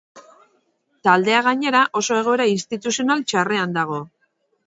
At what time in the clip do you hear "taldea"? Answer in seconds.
1.07-1.41